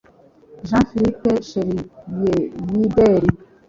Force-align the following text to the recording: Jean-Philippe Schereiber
Jean-Philippe 0.67 1.31
Schereiber 1.47 3.21